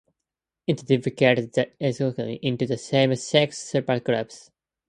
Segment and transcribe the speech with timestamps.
[0.65, 4.49] It divided the eukaryotes into the same six "supergroups".